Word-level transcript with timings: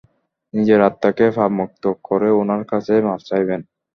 নিজের 0.53 0.79
আত্মাকে 0.87 1.25
পাপমুক্ত 1.31 1.83
করে 2.07 2.29
ওনার 2.41 2.61
কাছে 2.71 2.93
মাফ 3.05 3.21
চাইবেন। 3.29 3.61